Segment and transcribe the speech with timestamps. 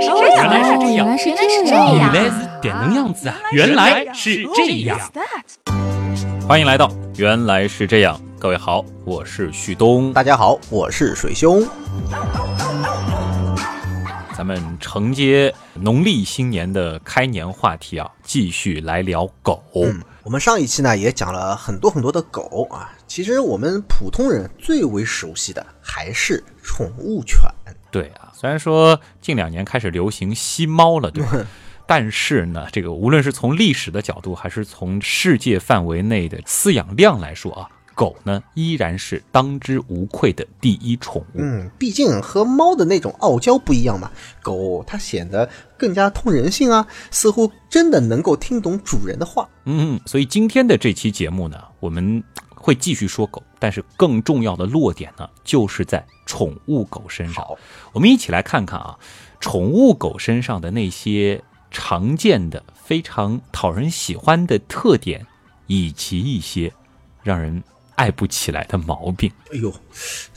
[0.00, 3.36] 来是这样，原来是这样原来是原来是这样，原来是这样子啊！
[3.52, 4.98] 原来是这样。
[6.48, 10.10] 欢迎来到原来是这样，各位好，我是旭东。
[10.12, 11.66] 大家好，我是水兄。
[14.34, 19.62] 咱们承接农历新年的开年话题啊，继续来聊狗。
[19.74, 27.38] 嗯，我们上一期呢也讲了很多很多的狗啊，其实我们普通人最为熟悉的还是宠物犬。
[27.90, 31.46] 对啊，虽然说近两年开始流行吸猫了，对吧？
[31.86, 41.24] 但是呢，这个无论是从历史的角度，还是从世界范围内的饲养量来说啊，狗呢依然是当之无愧的第一宠物。
[41.34, 44.08] 嗯，毕竟和猫的那种傲娇不一样嘛，
[44.40, 49.48] 狗它显得更加通人性啊，似乎真的能够听懂主人的话。
[49.64, 52.22] 嗯，所以今天的这期节目呢，我们
[52.54, 57.44] 会继续说狗，但是更重要的落点呢，就是在宠物狗身上。
[57.44, 57.56] 好，
[57.92, 58.98] 我们一起来看看啊，
[59.38, 65.26] 宠物狗身上的那些常见的、非常讨人喜欢的特点，
[65.66, 66.72] 以及一些
[67.22, 67.62] 让人
[67.94, 69.30] 爱不起来的毛病。
[69.52, 69.72] 哎呦，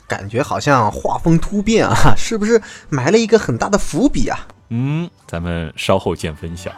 [0.06, 4.46] 感觉好像画风突变啊，是不是埋了一个很大的伏笔啊？
[4.68, 6.70] 嗯，咱们稍后见分晓。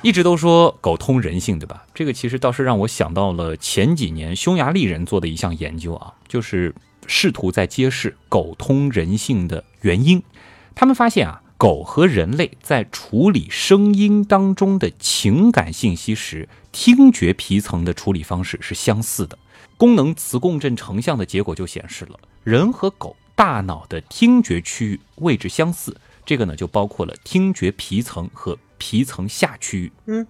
[0.00, 1.84] 一直都说狗通人性，对吧？
[1.92, 6.72] 这个其实倒是让我想到了前几年匈牙利人做的一项研究啊，就是
[7.08, 10.22] 试图在揭示狗通人性的原因。
[10.76, 19.36] 他们发现啊，狗和人类在处理声音当中的情感信息时，听觉皮层的处理方式是相似的。
[19.76, 25.96] 功能磁共振成像的结果就显示了，人和狗大脑的听觉区域位置相似。
[26.24, 29.92] 这个呢，就包括了听觉皮层和皮层下区域。
[30.06, 30.26] 嗯，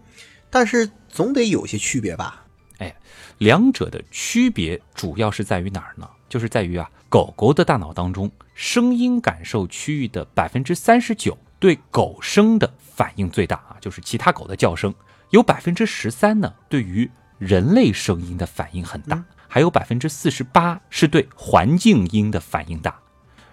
[0.50, 2.44] 但是总得有些区别吧？
[2.78, 2.94] 哎，
[3.38, 6.08] 两者的区别主要是在于哪儿呢？
[6.28, 14.94] 就是在于啊，狗狗的大脑当中，声音感受区域的百分之三十九对狗声的反应最大啊，就是其他狗的叫声，
[15.30, 23.00] 有百分之十三呢对于人类声音的反应很大，嗯还有百分之四十八是对环境音的反应大。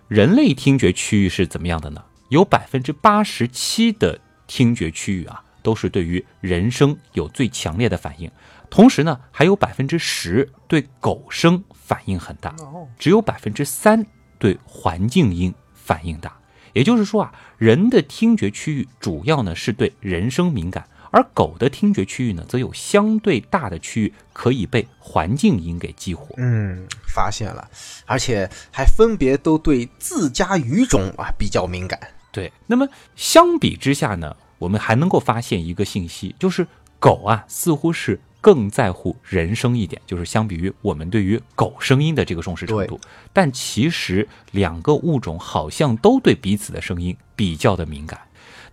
[0.10, 2.04] 人类听觉区域是怎么样的呢？
[2.28, 8.30] 有百分之八十七的听觉区域啊，都是对于人声有最强烈的反应。
[8.70, 14.06] 同时呢，还有百分之十对狗声反应很大，哦，只有百分之三
[14.38, 16.36] 对环境音反应大。
[16.74, 26.36] 也就是说啊，人的听觉区域主要呢是对人声敏感，而狗的听觉区域呢，则有相对大的区域可以被环境音给激活。
[26.38, 27.70] 嗯，发现了，
[28.06, 31.98] 而且还分别都对自家语种啊比较敏感。
[32.36, 32.86] 对，那么
[33.16, 36.68] 相比之下呢，我们还能够发现一个信息，就是
[37.00, 43.00] 狗啊似乎是更在乎人声一点，就是相比于我们对于狗声音的这个重视程度。
[43.32, 48.20] 但其实两个物种好像都对彼此的声音比较的敏感。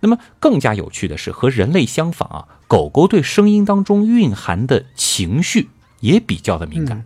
[0.01, 5.69] 那么更加有趣的是，和人类相仿啊，狗狗对声音当中蕴含的情绪
[6.01, 6.97] 也比较的敏感。
[6.97, 7.05] 嗯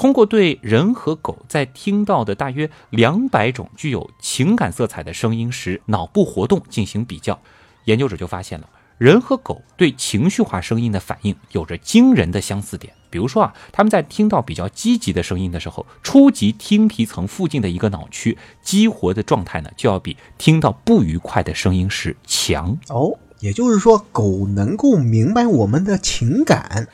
[0.00, 7.38] 通过对人和狗在听到的大约两百种具有情感色彩的声音时脑部活动进行比较，
[7.84, 8.66] 研究者就发现了
[8.96, 12.94] 人和狗对情绪化声音的反应有着惊人的相似点。
[13.10, 22.78] 比如说啊，他们在听到比较积极的声音的时候，初级听皮层附近的一个脑区激活的状态呢，就要比听到不愉快的声音时强。
[22.88, 26.88] 哦，也就是说，狗能够明白我们的情感。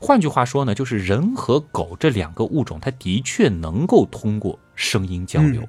[0.00, 5.68] 换句话说呢，就是人和狗这两个物种，它的确能够通过声音交流，嗯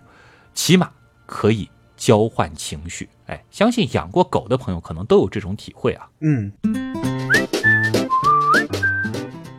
[0.53, 0.89] 起码
[1.25, 3.09] 可以交换情绪。
[3.27, 6.07] 哎，相信养过狗的朋友可能都有这种体会啊。
[6.19, 6.51] 嗯，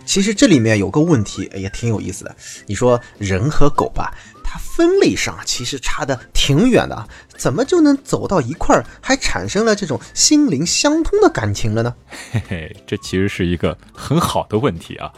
[0.04, 2.36] 其实这里面有个问题也挺有意思的。
[2.66, 4.12] 你说人和狗吧，
[4.52, 7.06] 它分类上其实差的挺远的啊，
[7.38, 11.94] 怎么就能走到一块儿，还产生了这种心灵相通的感情了呢？
[12.32, 15.12] 嘿嘿，这其实是一个很好的问题啊。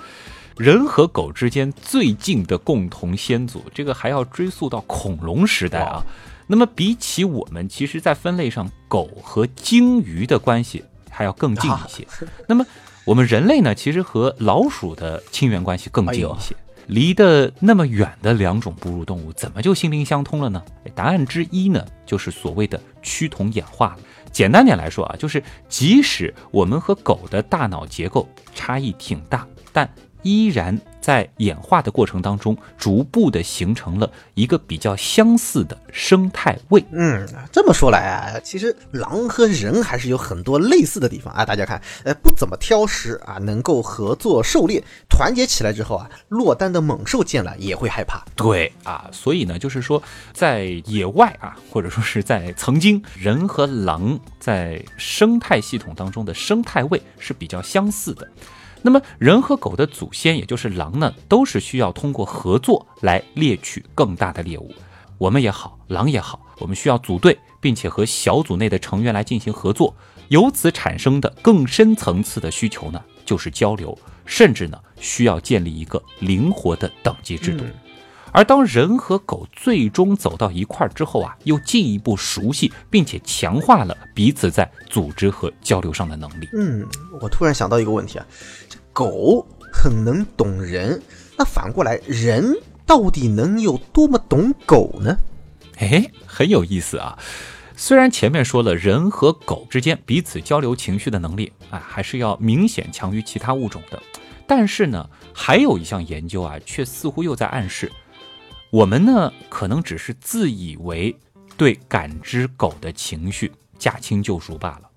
[0.59, 6.03] 人和狗之间最近的共同先祖，这个还要追溯到恐龙时代啊。
[6.47, 12.07] 那么比起我们，其实，在分类上，狗和鲸鱼的关系还要更近一些。
[12.47, 12.67] 那么
[13.07, 16.55] 我们人类呢，其实和老鼠的亲缘关系更近一些。
[16.87, 20.63] 离得那么远的两种哺乳动物，怎么就心灵相通了呢？
[20.95, 23.97] 答案之一呢，就是所谓的趋同演化。
[24.31, 29.89] 简单点来说啊，就是即使我们和狗的大脑结构差异挺大，但
[30.23, 36.85] 依然在演化的过程当中，逐步的形成了一个比较相似的生态位。
[36.93, 41.45] 嗯，这么说来啊，其实狼和人还是有很多类似的地方啊。
[41.45, 48.25] 大家看，呃，不怎么挑食啊，能够合作狩猎，团结起来之后啊，落单的猛兽见了也会害怕。
[48.37, 50.03] 对啊，所以呢，就是说，
[50.33, 58.29] 在野外啊，或者说是在曾经，人和狼在生态系统当中的生态位是比较相似的。
[58.83, 64.75] 那么，人和狗的祖先，也就是狼呢，都是需要通过合作来猎取更大的猎物。
[65.19, 69.95] 我们也好，狼也好，我们需要组队，并且和小组内的成员来进行合作。
[70.29, 73.97] 由此产生的更深层次的需求呢，就是交流，
[74.27, 77.65] 甚至呢，需要建立一个灵活的等级制度。
[78.35, 86.49] 而当人和狗最终走到一块儿之后啊，又进一步熟悉，并且强化了彼此在组织和交流上的能力。
[86.55, 86.89] 嗯，
[87.21, 88.27] 我突然想到一个问题啊，
[88.62, 88.62] 这
[88.93, 91.01] 狗很能懂人，
[91.39, 92.55] 那反过来，人
[92.87, 95.17] 到底能有多么懂狗呢？
[95.79, 97.19] 哎，很有意思啊。
[97.75, 104.01] 虽然前面说了，人和狗之间彼此交流情绪的能力啊，还是要明显强于其他物种的，
[104.47, 107.91] 但是呢，还有一项研究啊，却似乎又在暗示。
[108.71, 111.17] 我们呢，可能只是自以为
[111.57, 114.89] 对感知狗的情绪驾轻就熟罢了。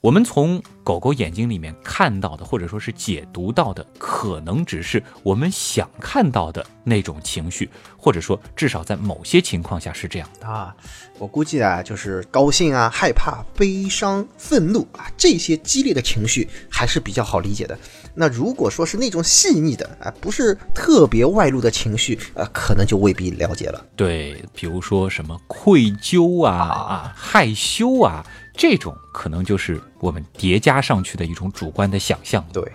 [0.00, 10.74] 我们从狗狗眼睛里面看到的，或者说是解读到的，可能只是我们想看到的那种情绪，或者说至少在某些情况下是这样的啊。
[11.18, 17.76] 我估计啊，就是高兴啊、害怕、悲伤、愤怒啊这些激烈的情绪还是比较好理解的。
[18.14, 23.84] 那如果说是那种细腻的啊，不是特别外露的情绪啊，可能就未必了解了。
[23.96, 28.24] 对，比如说什么愧疚啊、啊害羞啊。
[28.56, 32.42] 这种可能就是我们叠加上去的一种主观的想象。
[32.52, 32.62] 对，《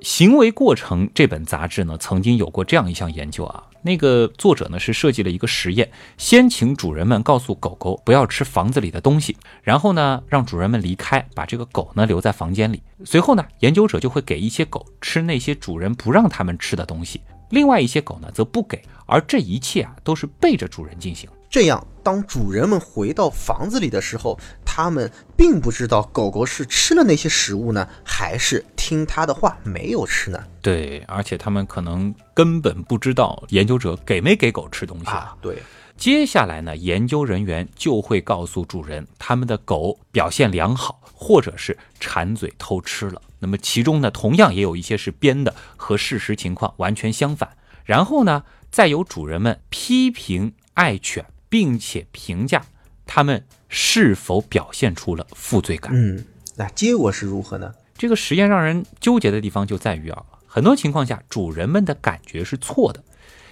[0.00, 3.66] 行为过程》这本杂志呢，曾经有过这样一项研究啊。
[3.82, 12.82] 那个作者呢是设计了一个实验，先请主人们告诉狗狗不要吃房子里的东西，然后呢让主人们离开，把这个狗呢留在房间里。
[13.04, 18.80] 随后呢，研究者就会给一些狗吃那些主人不让它们吃的东西，另外一些狗呢则不给。
[19.06, 21.28] 而这一切啊都是背着主人进行。
[21.50, 30.44] 这样，当主人们回到房子里的时候，他们并不知道狗狗是吃了那些食物呢，还是听他的话没有吃呢？
[30.62, 35.36] 对，而且他们可能根本不知道研究者给没给狗吃东西啊。
[35.42, 35.60] 对，
[35.96, 43.20] 接下来呢，研究人员就会告诉主人，他们的狗表现良好，或者是馋嘴偷吃了。
[43.40, 47.56] 那么其中呢，同样也有一些是编的，和事实情况完全相反。
[47.84, 51.26] 然后呢，再由主人们批评爱犬。
[51.50, 52.64] 并且评价
[53.04, 55.92] 他们是否表现出了负罪感。
[55.94, 56.24] 嗯，
[56.56, 57.74] 那结果是如何呢？
[57.98, 63.04] 这个实验让人纠结的地方就在于啊，很多情况下主人们的感觉是错的。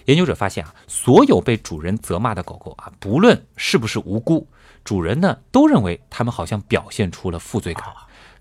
[0.07, 4.49] 研究者发现啊，所有被主人责骂的狗狗啊，不论是不是无辜，
[4.83, 7.85] 主人呢都认为他们好像表现出了负罪感。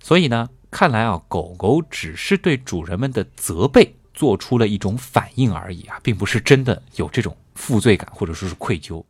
[0.01, 7.38] 所以呢，看来啊，狗狗只是对主人们的责备做出了一种反应而已啊，并不是真的有这种。
[7.58, 9.04] 负罪感或者说是愧疚，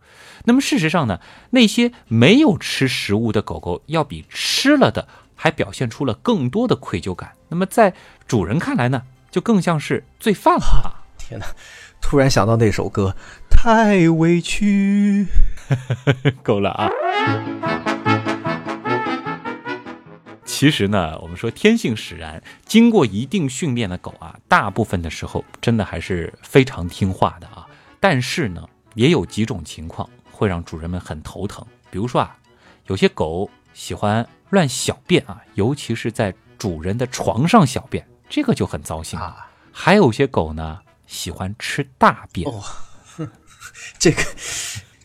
[0.45, 1.19] 那么事实上呢，
[1.50, 5.06] 那些没有吃食物的狗狗要比吃了的
[5.36, 7.33] 还表现出了更多的愧疚感。
[7.50, 7.94] 那么在
[8.25, 11.04] 主人看来呢，就更像是罪犯了。
[11.18, 11.45] 天哪，
[12.01, 13.18] 突然想到那首歌，
[13.50, 15.27] 太委屈，
[16.42, 17.96] 够了啊。
[20.47, 27.68] 其实呢，我们说天性使然，经过一定训练的狗啊，大部分的时候真的还是非常听话的啊。
[27.99, 31.63] 但是呢，也有几种情况会让主人们很头疼。
[31.92, 32.35] 比如说啊，
[32.87, 39.49] 有些狗喜欢乱小便啊，尤其是在主人的床上小便，这个就很糟心啊。
[39.71, 42.49] 还有些狗呢，喜欢吃大便。
[42.49, 42.63] 哦，
[43.99, 44.23] 这个，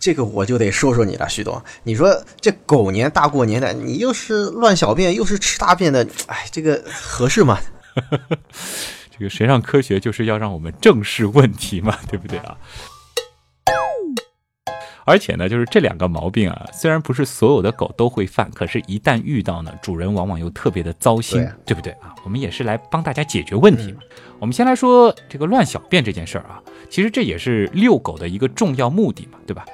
[0.03, 1.63] 这个我就得说说你了，徐东。
[1.85, 7.61] 你说这狗年大过年的，你又是乱小便，又是吃大便的，哎，这个合适吗？
[9.17, 12.57] 这个谁让科学就是要让我们正视问题嘛，对不对啊？
[15.05, 22.13] 而且呢，就是这两个毛病啊，虽然不是所有的狗都会犯，可是，一旦遇到呢，主人往往又特别的糟心，对不对啊？
[22.25, 24.01] 我们也是来帮大家解决问题嘛。
[24.41, 29.65] 我们先来说这个乱小便这件事儿啊，其实这也是遛狗的一个重要目的嘛，对吧？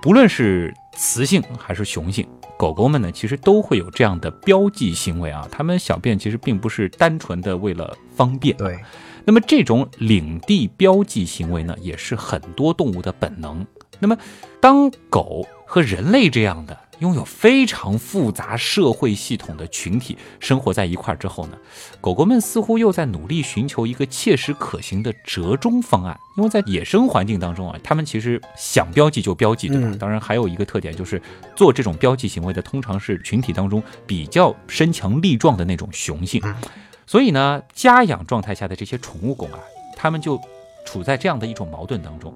[0.00, 2.26] 不论是雌性还是雄性。
[2.56, 5.46] 狗狗们呢，其实都会有这样的标记行为啊。
[5.50, 8.56] 它们小便其实并不是单纯的为了方便。
[8.56, 8.78] 对，
[9.24, 13.64] 那么这种领地标记行为呢，也是很多动物的本能。
[14.00, 14.16] 那么，
[14.60, 21.56] 当狗和人类这样的拥有非常复杂社会系统的群体生活在一块儿之后呢，
[22.00, 26.18] 狗狗们似乎又在努力寻求一个切实可行的折中方案。
[26.36, 29.88] 因为在野生环境当中啊，它们其实想标记就标记，对吧？
[29.88, 31.20] 嗯当然还有一个特点就是
[31.56, 36.42] 做这种标记行为的，通常是群体当中比较身强力壮的那种雄性。
[37.06, 39.58] 所以呢，家养状态下的这些宠物狗啊，
[39.96, 40.40] 它们就
[40.84, 42.32] 处在这样的一种矛盾当中，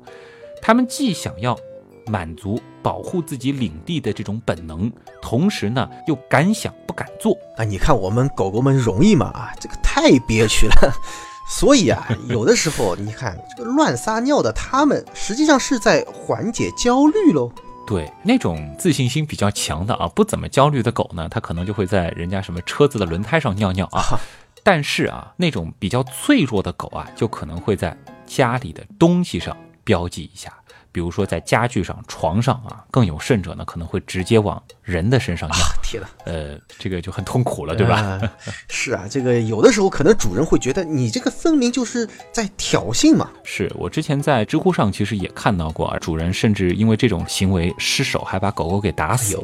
[0.61, 1.57] 它们既想要
[2.07, 4.91] 满足保护自己领地的这种本能，
[5.21, 7.37] 同时呢又敢想不敢做。
[7.57, 9.27] 啊，你看我们狗狗们容易吗？
[9.27, 10.93] 啊，这个太憋屈了。
[11.49, 17.53] 所以啊，有的时候你看这个乱撒尿的它们，实际上是在缓解焦虑喽。
[17.85, 24.19] 对那种自信心比较强的啊，不怎么焦虑的狗呢，它可能就会在人家什么车子的轮胎上尿尿啊。
[24.63, 27.95] 但是啊，那种比较脆弱的狗啊，就可能会在
[28.25, 30.53] 家里的东西上标记一下，
[30.93, 35.59] 比如说在家具上、床上啊，更有甚者呢，可能会直接往人的身上尿。
[35.83, 37.97] 天呐，呃，这个就很痛苦了，对吧？
[38.01, 38.33] 啊
[38.69, 43.31] 是啊，这个有的时候可能主人会觉得你这个分明就是在挑衅嘛。
[43.43, 49.37] 是我之前在知乎上其实也看到过啊，主人甚至因为这种行为失手，还把狗狗给打死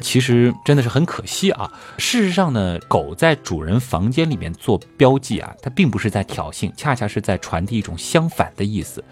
[0.00, 1.70] 其实真的是很可惜啊。
[1.98, 9.04] 事实上呢，狗在主人房间里面做标记啊，它并不是在挑衅，恰恰是在传递一种相反的意思。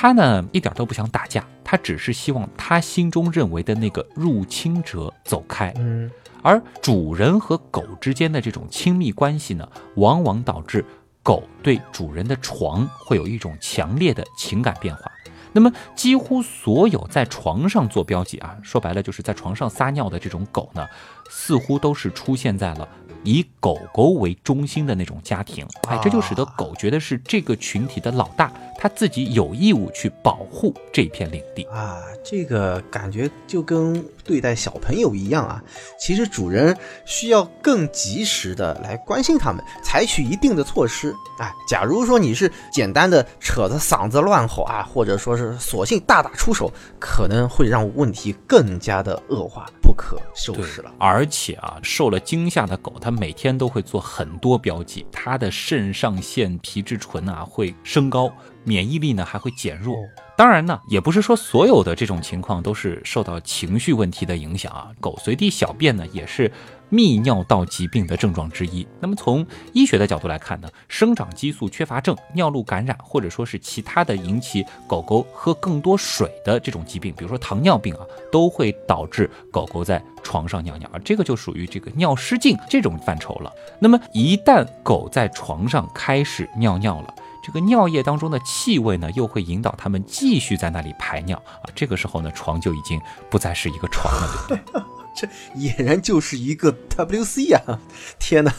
[0.00, 5.74] 它呢一点都不想打架，他只是希望他心中认为的那个入侵者走开。
[5.76, 6.08] 嗯，
[6.40, 10.84] 而主人和狗之间的这种亲密关系呢，往往导致
[11.20, 15.10] 狗对主人的床会有一种强烈的情感变化。
[15.52, 20.86] 那么，几乎所有在床上做标记啊，说白了就是在床上撒尿的这种狗呢，
[21.28, 22.88] 似乎都是出现在了
[23.28, 25.66] 以狗狗为中心的那种家庭。
[25.86, 31.62] 哎，这就使得狗觉得是这个群体的老大，它自己有义务去保护这片领地。
[31.64, 35.62] 啊，这个感觉就跟对待小朋友一样啊。
[36.00, 41.14] 其实主人需要更及时的来关心他们，采取一定的措施。
[41.38, 50.90] 哎，假如说你是简单的扯着嗓子乱吼啊，或者说是索性大打出手，可能会让问题更加的恶化，不可收拾了。
[50.98, 58.32] 而且啊，受了惊吓的狗，它每天都会做很多标记，它的肾上腺皮质醇啊会升高，
[58.64, 59.96] 免疫力呢还会减弱。
[60.36, 64.88] 当然呢，也不是说所有的这种情况都是受到情绪问题的影响啊。
[65.00, 66.50] 狗随地小便呢，也是
[66.90, 68.86] 泌尿道疾病的症状之一。
[69.00, 78.00] 那么从医学的角度来看呢，生长激素缺乏症、尿路感染，或者说是其他的引起狗狗喝更多水的这种疾病，比如说糖尿病啊，
[78.32, 83.52] 都会导致狗狗在床上尿尿，啊这个就属于这个尿失禁这种范畴了。
[83.80, 87.14] 那么一旦狗在床上开始尿尿了，
[87.44, 91.70] 这个尿液当中的气味呢，又会引导它们继续在那里排尿啊。
[91.74, 94.82] 这个时候呢，床就已经不再是一个床了，对不对？
[95.18, 95.26] 这
[95.58, 97.80] 俨然就是一个 WC 啊！
[98.20, 98.54] 天哪！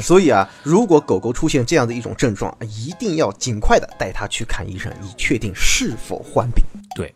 [0.00, 6.64] 所以啊，如果狗狗出现这样的一种症状，一定要尽快的带它去看医生，以确定是否患病。
[6.96, 7.14] 对。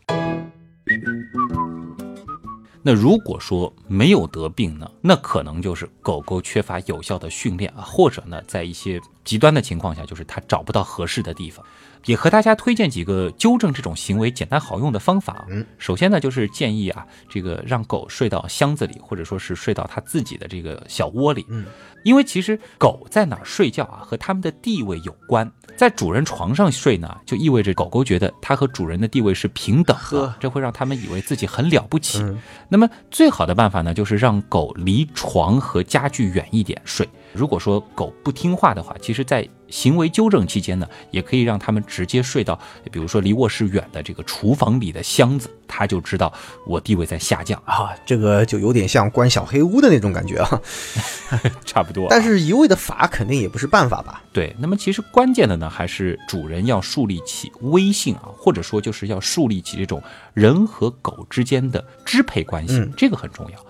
[2.82, 11.66] 那如果说没有得病呢，那可能就是狗狗缺乏有效的训练啊，或者呢，在一些极端的情况下，就是它找不到合适的地方。
[12.06, 15.44] 也和大家推荐几个纠正这种行为简单好用的方法啊。
[15.50, 21.44] 嗯，首先呢，就是建议啊，这个让狗睡到箱子里，或者说是睡到它自己的这个小窝里。
[21.50, 21.66] 嗯，
[22.04, 25.50] 因为其实狗在哪儿睡觉啊，和它们的地位有关。
[25.76, 32.22] 在主人床上睡呢，就意味着狗狗觉得它和主人的地位是平等的，这会让它们以为自己很了不起。
[32.22, 37.08] 嗯那么最好的办法呢，就是让狗离床和家具远一点睡。
[37.36, 42.58] 如果说狗不听话的话，其实，在行为纠正期间呢，也可以让它们直接睡到，
[42.90, 46.32] 比如说离卧室远的这个厨房里的箱子，它就知道
[46.66, 50.60] 我地位在下降，啊，这个就有点像关小黑屋的那种感觉啊。
[51.66, 52.06] 差不多。
[52.08, 54.22] 但是一味的罚肯定也不是办法吧？
[54.32, 60.00] 对，那么其实关键的呢，还是主人要树立起威信啊，或者说就是要树立起这种
[60.32, 63.65] 人和狗之间的支配关系，嗯这个很重要。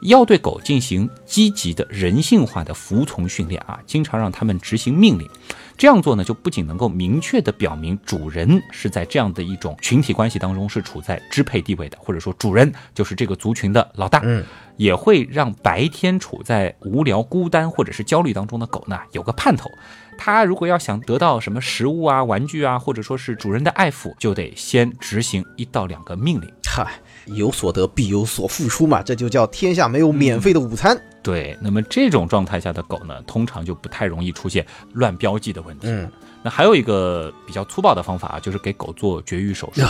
[0.00, 5.28] 要对狗进行积极的人性化的服从训练啊，经常让它们执行命令。
[5.76, 14.20] 这样做呢，就不仅能够明确地表明主人是在这样的一种群体关系当中是处在支配地位的，或者说主人就是这个族群的老大。
[14.24, 14.42] 嗯，
[14.78, 19.70] 也会让白天处在无聊、孤单或者是焦虑当中的狗呢有个盼头。
[20.16, 26.50] 它如果要想得到什么食物啊、玩具啊，或者说是主人的爱抚，就得先执行一到两个命令。
[26.66, 26.90] 嗨，
[27.26, 30.96] 有所得必有所付出嘛，这就叫天下没有免费的午餐。
[31.22, 35.88] 对，那么这种状态下的狗呢，通常就不太容易出现乱标记的问题。
[35.88, 36.10] 嗯，
[36.42, 39.82] 那还有一个比较粗暴的方法啊，就是给狗做绝育手术。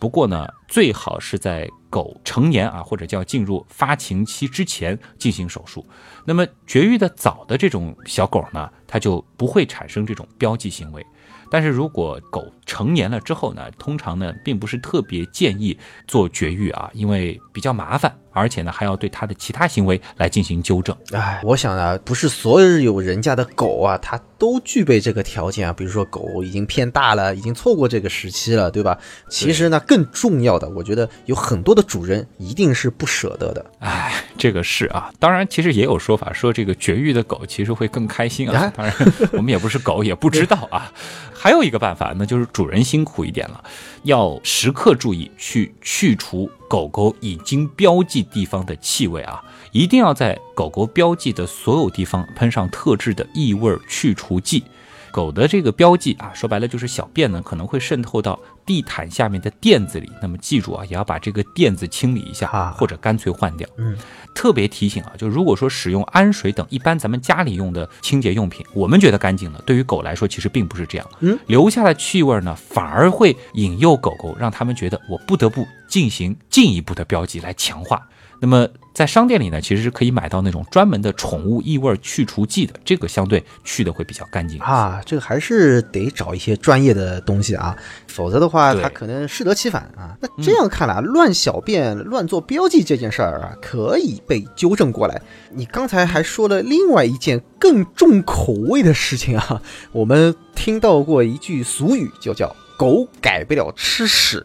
[0.00, 5.86] 不过呢，最好是在狗成年啊，或者叫进入发情期之前进行手术。
[6.24, 11.06] 那么绝育的早的这种小狗呢，它就不会产生这种标记行为。
[11.52, 15.78] 但是如果狗成年了之后呢，通常呢并不是特别建议
[16.08, 20.96] 做绝育啊，因为比较麻烦，而且呢还要对它的其他行为来进行纠正。
[21.12, 25.72] 哎，我想啊，不是所有人家的狗啊，它都具备这个条件啊。
[25.72, 28.98] 比如说狗已经偏大了，已经错过这个时期了，对吧？
[29.28, 33.64] 其实呢，更重要的，我觉得有很多的主人一定是不舍得的。
[33.78, 38.72] 哎，这个是啊，当然其实也有说法说这个绝育的狗其实会更开心啊。
[38.76, 38.94] 当然
[39.32, 40.92] 我们也不是狗，也不知道啊。
[41.34, 43.64] 还有一个办法，那就是主人辛苦一点了，
[44.04, 54.64] 要时刻注意去去除狗狗已经标记地方的气味啊，一定要在狗狗标记的所有地方喷上特制的异味去除剂。
[55.12, 60.10] 狗的这个标记啊，说白了就是小便呢，可能会渗透到地毯下面的垫子里。
[60.20, 63.68] 那么记住啊，也要把这个垫子清理一下啊，或者干脆换掉。
[63.76, 63.96] 嗯，
[64.34, 71.06] 特别提醒啊，就如果说使用氨水等一般咱们家里用的清洁用品，我们觉得干净了，对于狗来说其实并不是这样。
[71.20, 78.00] 嗯，留下的气味呢，反而会引诱狗狗，让他们觉得我不得不进行进一步的标记来强化。
[78.42, 85.00] 那么在商店里呢，其实是可以买到那种专门的宠物异味去除剂的，这个相对去的会比较干净啊。
[85.06, 87.76] 这个还是得找一些专业的东西啊，
[88.08, 90.16] 否则的话它可能适得其反啊。
[90.20, 95.22] 那这样看来啊，乱小便、乱做标记这件事儿啊，可以被纠正过来。
[95.52, 104.44] 你刚才还说了另外一件更重口味的事情啊， 我们听到过一句俗语，就叫“狗改不了吃屎”。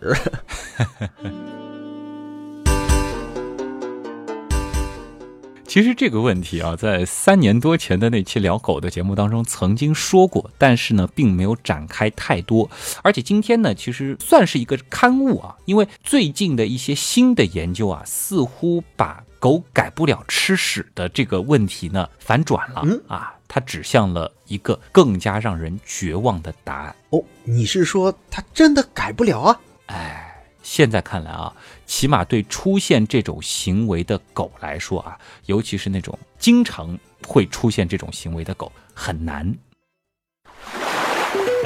[5.68, 12.70] 其实这个问题啊，在三年多前的那期聊狗的节目当中曾经说过，但是呢，并没有展开太多。
[13.04, 26.96] 而且今天呢，其实算是一个刊物啊，因为最近的一些新的研究啊，似乎把狗改不了吃屎的这个问题呢反转了嗯啊，它指向了一个更加让人绝望的答案。
[27.10, 29.60] 哦，你是说它真的改不了啊？
[29.88, 31.54] 哎，现在看来啊，
[31.88, 35.18] 起码对出现这种行为的狗来说啊，
[35.48, 39.56] 尤其是那种经常会出现这种行为的狗，很难。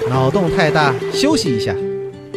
[0.08, 1.76] 脑洞太大，休息一下。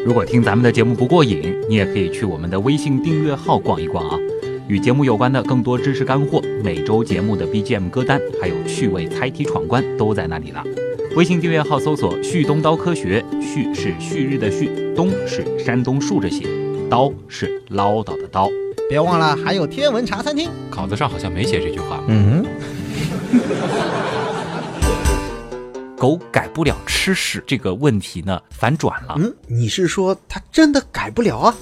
[0.05, 4.19] 如果听咱们的节目不过瘾，你也可以去我们的微信订阅号逛一逛啊。
[4.67, 10.65] 与节目有关的更多知识干货，每周节目的 BGM 歌单，还有趣味猜题闯关都在那里了。
[11.17, 16.47] 微信订阅号搜索“旭东刀科学”，旭是旭日的旭，东是山东竖着写，
[16.91, 18.49] 刀是唠叨的刀。
[18.89, 20.51] 别忘了还有天文茶餐厅。
[20.71, 22.03] 稿子上好像没写这句话。
[22.09, 22.45] 嗯
[25.97, 29.15] 狗改不了吃屎这个问题呢，反转了。
[29.17, 31.55] 嗯，你是说它真的改不了啊？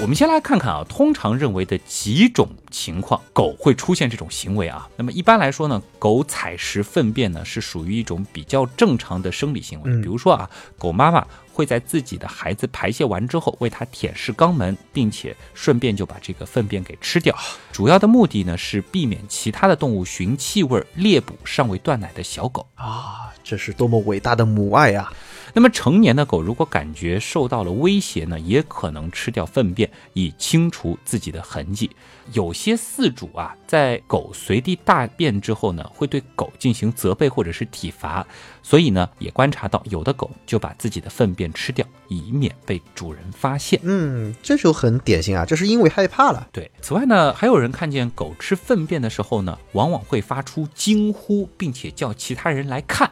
[0.00, 4.86] 我们先来看看啊，通常认为的几种情况，狗会出现这种行为啊。
[4.96, 9.90] 那么一般来说呢，狗采食粪便呢是属于一种比较正常的生理行为。
[9.90, 10.48] 嗯比如说啊，
[10.78, 11.26] 狗妈妈
[11.58, 17.36] 会在自己的孩子排泄完之后为它舔舐肛门，并且顺便就把这个粪便给吃掉。
[17.72, 22.64] 主要的目的呢是避免其他的动物寻气味猎捕尚未断奶的小狗。
[22.76, 25.12] 啊，这是多么伟大的母爱啊！
[25.54, 31.90] 那么成年的狗如果感觉受到了威胁呢，也可能吃掉粪便以清除自己的痕迹。
[32.32, 38.26] 有些饲主啊，在狗随地大便之后呢，会对狗进行责备或者是体罚，
[38.62, 43.80] 所以呢，也观察到有的狗就把自己的粪便吃掉，以免被主人发现。
[43.82, 46.46] 嗯，这就很典型啊，这是因为害怕了。
[46.52, 53.10] 对，此外呢，还有人看见狗吃粪便的时候呢，往往会发出惊呼，并且叫其他人来看，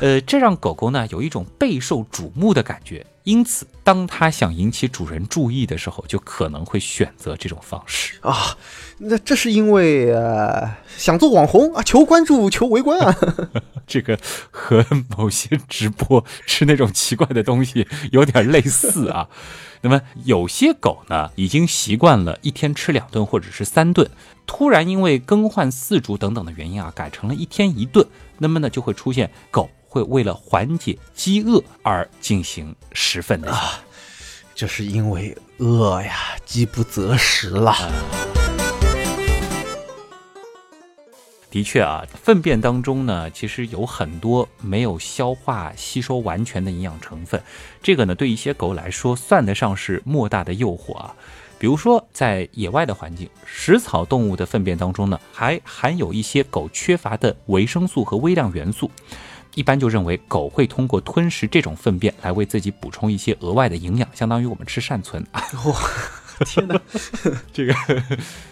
[0.00, 3.04] 呃，这让狗狗呢有一种备受瞩目的感觉。
[3.24, 8.18] 因此，当它想引起主人注意的时候，就可能会选择这种方式。
[8.20, 8.56] 啊，
[8.98, 13.16] 那这是因为呃想做网红啊，求关注，求围观啊。
[13.86, 14.18] 这个
[14.50, 14.84] 和
[15.16, 19.28] 某些直播吃那种奇怪的东西有点类似啊。
[19.82, 24.08] 那么有些狗呢，已经习惯了一天吃两顿或者是三顿，
[24.46, 28.06] 突然因为更换饲主等等的原因啊，改成了一天一顿，
[28.38, 33.78] 那么呢就会出现狗会为了缓解饥饿而进行食粪的啊。
[34.54, 36.14] 这是因为饿呀，
[36.46, 37.74] 饥不择食了。
[41.50, 47.42] 的确啊，粪便当中呢，其实有很多没有消化吸收完全的营养成分，
[47.82, 51.14] 这个呢，对一些狗来说算得上是莫大的诱惑啊。
[51.58, 58.90] 比如说，在野外的环境，食草动物的粪便当中呢，还含有一些狗缺乏的维生素和微量元素。
[59.54, 65.24] 一般就认为狗会通过吞食这种粪便来为自己补充一些额外的营养，相当于我们吃善存。
[65.32, 65.74] 哇，
[66.46, 66.80] 天哪！
[67.52, 67.74] 这个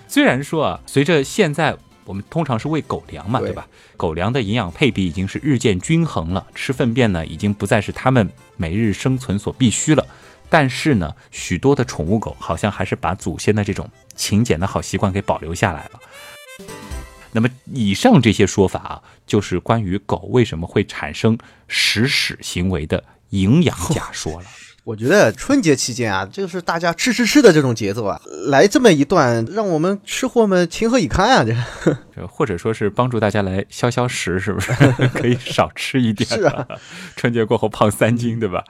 [0.07, 3.67] 虽然说啊，随着现在我们通常是喂狗粮嘛，对对吧？
[3.97, 10.07] 狗粮的营养配比已经是日渐均衡了，吃粪便呢已经不再是它们每日生存所必须了。
[10.49, 16.01] 但是呢，许多的宠物狗好像还是把祖先的这种勤俭的好习惯给保留下来了。
[17.33, 21.39] 那么，以上这些说法啊，就是关于狗为什么会产生
[21.69, 24.47] 食屎行为的营养 假说了。
[24.83, 31.45] 我觉得春节期间啊，就是大家吃吃吃的这种节奏啊，来这么一段，让我们吃货们情何以堪啊！
[31.45, 31.55] 这
[32.17, 34.73] 这 或者说是帮助大家来消消食，是不是
[35.15, 36.29] 可以少吃一点？
[36.29, 36.67] 是啊，
[37.15, 38.65] 春节过后胖三斤，对吧？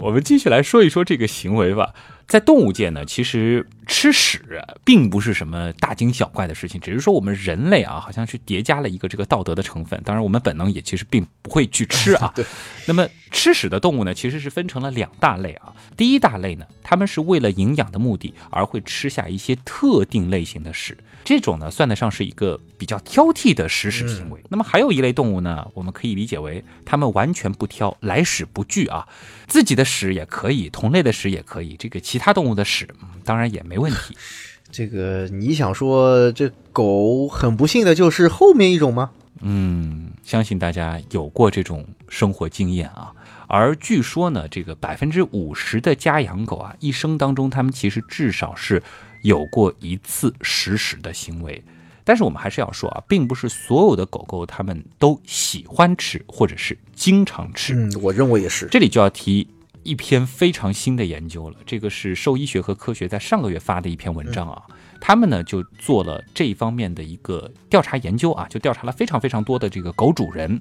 [0.00, 1.94] 我们继续来说一说这个行为吧。
[2.26, 4.40] 在动物界呢，其实吃屎
[4.84, 10.00] 并不是什么大惊小怪的事情，只是说我们人类啊，好像是叠加了一个这个道德的成分。
[10.04, 12.32] 当然，我们本能也其实并不会去吃啊。
[12.36, 12.44] 对。
[12.86, 15.72] 那么吃屎的动物呢，其实是分成了两大类啊。
[15.96, 24.40] 第一大类呢，他们是为了营养的目的而会吃下一些特定类型的屎，这种呢算得上是一个比较挑剔的食屎行为。
[24.48, 29.08] 那么还有一类动物呢，我们可以理解为它们完全不挑，来屎不拒啊，
[29.46, 34.16] 自己的屎也可以，同类的屎也可以，这个其他动物的屎，嗯，当然也没问题。
[34.70, 39.12] 这个你想说这狗很不幸的就是后面一种吗？
[39.40, 43.12] 嗯，相信大家有过这种生活经验啊。
[43.46, 48.82] 而据说呢，这个百分之五十的家养狗啊，一生当中它们其实至少是
[49.22, 51.62] 有过一次食屎的行为。
[52.02, 57.74] 但是我们还是要说啊，并不是所有的狗狗它们都喜欢吃或者是经常吃。
[57.74, 58.66] 嗯，我认为也是。
[58.70, 59.46] 这里就要提
[59.84, 64.62] 一篇非常新的研究了，这个是兽医学和科学在上个月发的一篇文章啊。
[65.00, 70.60] 他们呢就做了这一方面的一个调查研究啊，就调查了非常非常多的这个狗主人，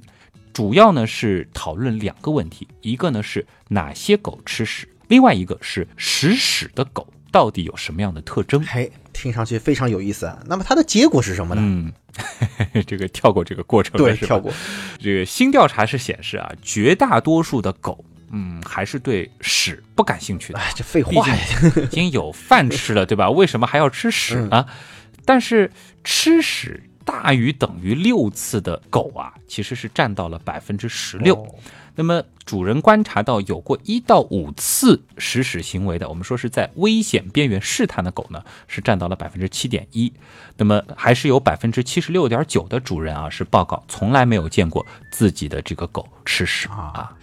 [0.52, 8.62] 主要呢是讨论两个问题，一个呢是哪些狗吃屎，另外一个是食屎的狗到底有什么样的特征。
[8.66, 10.44] 嘿，听上去非常有意思啊。
[10.46, 11.62] 那么它的结果是什么呢？
[11.64, 14.52] 嗯，这个跳过这个过程了对，跳过。
[15.00, 20.60] 这个新调查是显示啊，绝大多数的狗，嗯，还是对屎不感兴趣的。
[20.60, 21.38] 哎，这废话呀。
[21.84, 23.30] 已经有饭吃了，对吧？
[23.32, 24.66] 为什么还要吃屎呢？
[25.24, 25.72] 但是
[26.04, 31.36] 吃屎大于等于六次的狗啊，其实是占到了百分之十六。
[31.36, 31.56] 哦
[31.96, 40.12] 那么主人观察到有过一到五次食屎行为的，我们说是在危险边缘试探的狗呢，是占到了百分之七点一。
[40.58, 47.16] 那么还是有百分之七十六点九的主人啊，是报告从来没有见过自己的这个狗吃屎啊。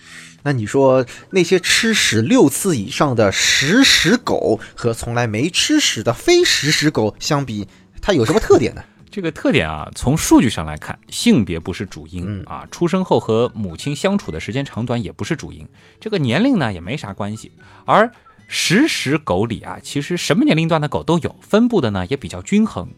[0.43, 7.69] 那你说那些吃屎六次以上的食屎狗和从来没吃屎的非食屎狗相比，
[8.01, 8.83] 它有什么特点呢？
[9.11, 17.51] 这个特点啊，从数据上来看，性别不是主因嗯啊，出生后和母亲相处的时间长短也不是主因，这个年龄呢也没啥关系。
[17.85, 18.13] 而
[18.47, 22.89] 食屎狗里啊，其实什么年龄段的狗都有，分布的呢也比较均衡。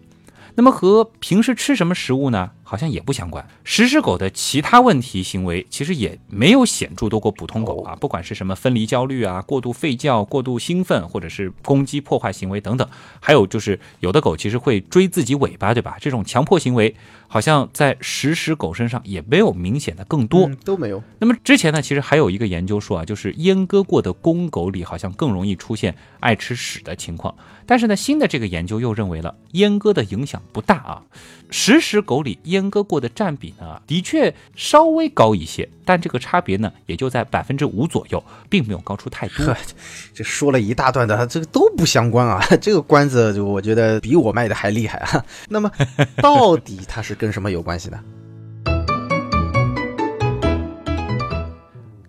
[0.54, 3.46] 那么和平时吃什么食物呢，好像也不相关。
[3.64, 12.88] 食屎狗的其他问题行为其实也没有显著多过普通狗啊，不管是什么分离焦虑啊、过度吠叫、过度兴奋，或者是攻击破坏行为等等，
[13.20, 15.98] 还有就是有的狗其实会追自己尾巴，对吧？
[16.00, 16.96] 这种强迫行为
[17.28, 20.48] 好像在食屎狗身上也没有明显的更多。
[20.48, 21.02] 嗯都没有。
[21.18, 27.34] 那么之前呢，其实还有一个研究说啊，就是阉割过的公狗里好像更容易出现爱吃屎的情况。
[27.66, 31.02] 但是呢，新的这个研究又认为了阉割的影响不大啊，
[31.50, 39.56] 食屎狗里阉割过的占比呢，的确稍微高一些，但这个差别呢，也就在百分之五左右，并没有高出太多呵。
[40.14, 42.40] 这说了一大段的，这个都不相关啊！
[42.60, 45.24] 这个关子，就我觉得比我卖的还厉害啊。
[45.48, 45.70] 那么，
[46.16, 47.98] 到底它是跟什么有关系呢？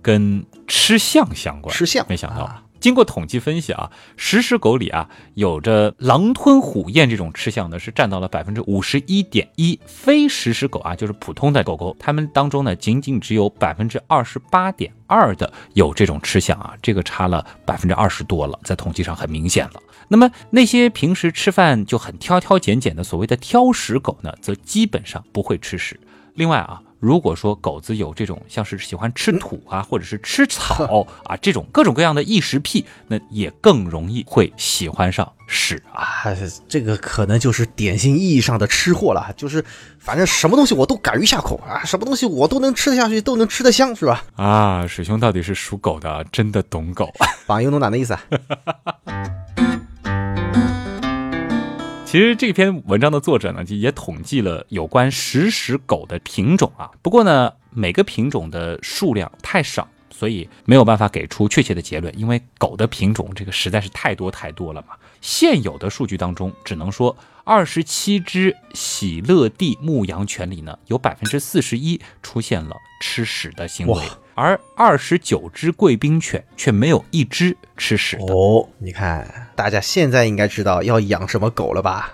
[0.01, 1.73] 跟吃相相关。
[1.73, 9.79] 吃相没想到，啊经过统计分析啊，食屎狗里啊，有着狼吞虎咽这种吃相呢，是占到了百分之五十一点一。
[9.85, 19.81] 非食屎狗啊，就是普通的狗狗，它们当中呢，仅仅只有百分之二十八点二的有这种吃相啊，这个差了百分之二十多了，在统计上很明显了。
[20.09, 25.97] 那么那些平时吃饭就很挑挑拣拣的所谓的挑食狗呢，则基本上不会吃屎。
[26.33, 36.01] 另外啊，如果说狗子有这种像是喜欢吃土啊，或者是吃草啊这种各种各样的异食癖，那也更容易会喜欢上屎啊。
[36.23, 36.33] 啊，
[36.69, 39.61] 这个可能就是典型意义上的吃货了，就是
[39.99, 44.23] 反正什么东西我都敢于下口啊，什么东西我都能吃得下去，都能吃得香，是吧？
[44.37, 47.11] 啊，水兄到底是属狗的，真的懂狗。
[47.45, 48.23] 榜优农哪的意思啊？
[52.13, 56.91] 其实这篇文章的作者呢，也统计了有关食屎狗的品种啊。
[57.01, 62.15] 不过呢，每个品种的数量太少，所以没有办法给出确切的结论。
[62.15, 64.89] 因为狗的品种这个实在是太多太多了嘛。
[65.21, 74.03] 现有的数据当中，只能说二十七只喜乐蒂牧羊犬里呢，有百分之四十一出现了吃屎的行为，
[74.35, 78.33] 而二十九只贵宾犬却没有一只吃屎的。
[78.33, 82.13] 哦，你看，大家现在应该知道要养什么狗了吧？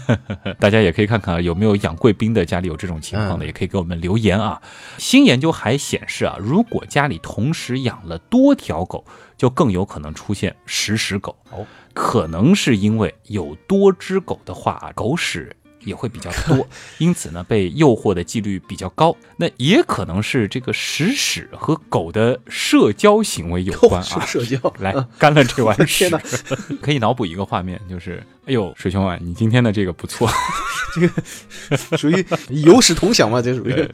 [0.60, 4.60] 大家也可以看看有没有养贵宾的，家里有这种情况的，也可以给我们留言啊。
[4.98, 9.02] 新研究还显示啊，如果家里同时养了多条狗，
[9.38, 11.34] 就更有可能出现食屎狗。
[11.50, 15.56] 哦，可能是因为有多只狗的话啊，狗屎。
[15.84, 16.66] 也会比较多，
[16.98, 19.16] 因此呢，被诱惑的几率比较高。
[19.36, 24.20] 那也可能是这个食屎和狗的社交行为有关啊。
[24.26, 26.10] 社交，来干了这碗屎，
[26.80, 30.28] 可以脑补一个画面，就是哎呦，水兄啊，你今天的这个不错，
[30.94, 33.90] 这个属于有史同享嘛，这属于。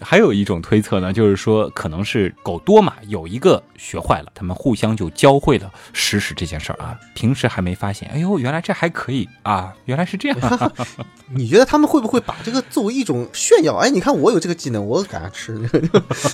[0.00, 6.98] 还有一种推测呢，就是说可能是狗多嘛，有一个学坏了，他们互相就教会了食屎这件事儿啊。
[7.14, 10.38] 平时还没发现，哎呦，原来这还可以啊，原来是这样。
[11.32, 13.76] 你觉得他们会不会把这个作为一种炫耀？
[13.76, 15.56] 哎，你看我有这个技能，我敢吃。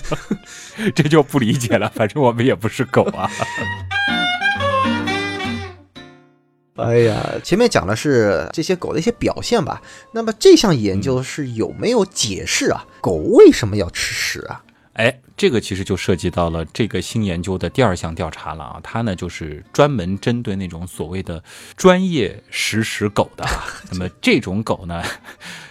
[0.95, 3.29] 这就不理解了，反正我们也不是狗啊。
[6.75, 9.81] 哎呀，前面讲的是这些狗的一些表现吧。
[10.13, 12.85] 那么这项研究是有没有解释啊？
[13.01, 14.63] 狗为什么要吃屎啊？
[14.93, 18.79] 哎，这个其实就涉及到了这个新研究的第二项调查了啊。
[18.81, 21.43] 它呢就是专门针对那种所谓的
[21.75, 23.45] 专业食屎狗的。
[23.91, 25.03] 那么这种狗呢，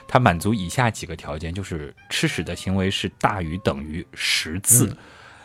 [0.07, 4.95] 它满足以下几个条件：就是吃屎的行为是大于等于十次，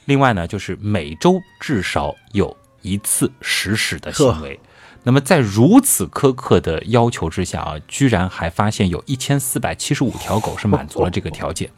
[0.06, 4.60] 另外呢就是每周至少有一次食屎的行为。
[5.06, 11.70] 那么在如此苛刻的要求之下啊，居然还发现有一千四百七十五条狗是满足了这个条件。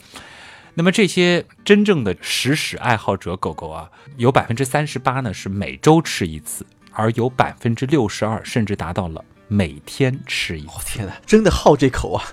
[0.75, 10.85] 那么这些真正的食屎爱好者狗狗啊，有百分之三十八呢是每周吃一次，而有百分之六十二甚至达到了每天吃一次。
[10.85, 12.23] 天哪，真的好这口啊！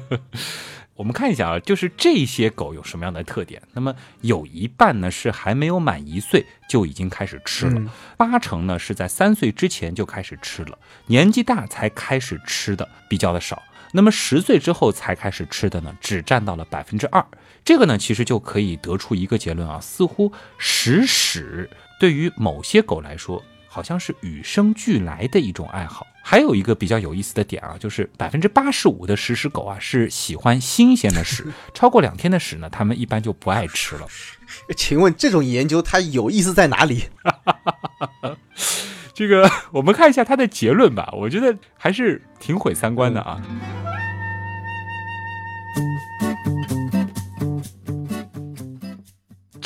[1.00, 3.62] 我们看一下啊，就是这些狗有什么样的特点？
[3.72, 13.62] 那么有一半呢是还没有满一岁就已经开始吃了，八成呢是在三岁之前就开始吃了，年纪大才开始吃的比较的少。
[13.92, 17.26] 那么十岁之后才开始吃的呢，只占到了百分之二。
[17.64, 23.42] 这个呢，其实就可以得出一个结论啊，似乎食屎对于某些狗来说。
[23.72, 26.04] 好像是与生俱来的一种爱好。
[26.22, 34.06] 还有一个比较有意思的点啊，就是百分之八十五的食屎狗啊是喜欢新鲜的屎， 超过两天的屎呢，它们一般就不爱吃了。
[34.76, 37.04] 请问这种研究它有意思在哪里？
[39.14, 43.40] 这个我们看一下它的结论吧，我觉得还是挺毁三观的啊。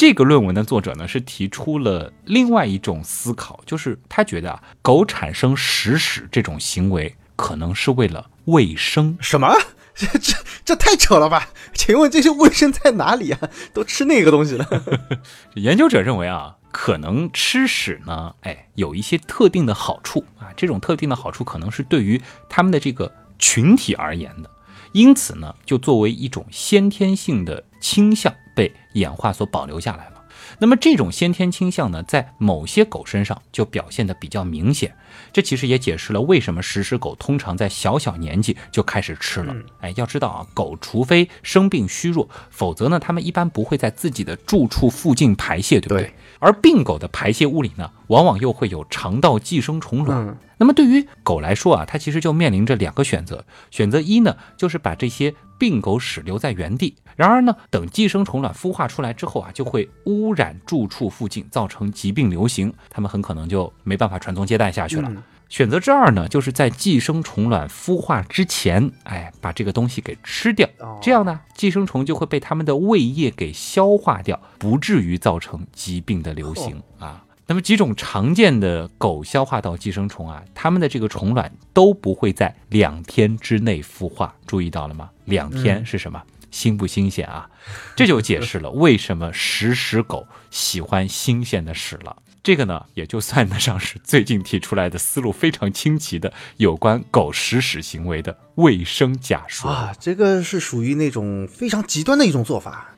[0.06, 9.16] 这个论文的作者呢，是提出了另外一种思考，就是他觉得啊，狗产生食屎这种行为，可能是为了卫生。
[9.18, 9.56] 什么？
[9.96, 11.48] 这这这太扯了吧？
[11.72, 13.48] 请问这些卫生在哪里啊？
[13.72, 14.68] 都吃那个东西了？
[15.56, 24.50] 研究者认为啊，可能吃屎呢，哎，有一些特定的好处啊，这种特定的好处可能是对于他们的这个群体而言的，
[24.92, 28.34] 因此呢，就作为一种先天性的倾向。
[28.54, 30.12] 被演化所保留下来了。
[30.58, 34.94] 那么这种先天倾向呢，在某些狗身上就表现得比较明显。
[35.32, 39.54] 这其实也解释了为什么食尸狗通常在小小年纪就开始吃了。
[39.80, 46.12] 哎，要知道啊，狗除非生病虚弱，否则呢，它们一般不会在自己的住处附近排泄，对不对？
[46.44, 50.36] 而病狗的排泄物里呢，往往又会有肠道寄生虫卵。
[50.58, 53.42] 那么对于狗来说啊，它其实就面临着两个选择。
[53.70, 56.94] 选择一呢，就是把这些病狗屎留在原地。
[57.16, 65.10] 然而呢，等寄生虫卵孵化出来之后啊，就会污染住处附近，造成疾病流行，它们很可能就没办法传宗接代下去了。
[65.54, 70.68] 选择之二呢，就是在寄生虫卵孵化之前，哎，把这个东西给吃掉，
[71.00, 77.24] 这样呢，寄生虫就会被它们的胃液给消化掉，不至于造成疾病的流行啊。
[77.46, 85.08] 那么几种常见的狗消化道寄生虫啊，它们的这个虫卵都不会在两天之内孵化，注意到了吗？
[85.26, 86.20] 两天是什么？
[86.50, 87.48] 新不新鲜啊？
[87.94, 92.16] 这就解释了为什么食屎狗喜欢新鲜的屎了。
[92.44, 99.94] 这个呢，也就算得上是最近提出来的思路非常清奇的有关狗食屎行为的卫生假说啊。
[99.98, 102.94] 这个是属于那种非常极端的一种做法，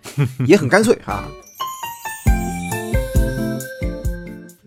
[0.48, 1.28] 也很干脆啊。